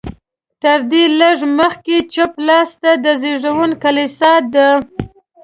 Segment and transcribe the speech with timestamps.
[0.61, 4.67] تر دې لږ مخکې چپ لاس ته د زېږون کلیسا ده.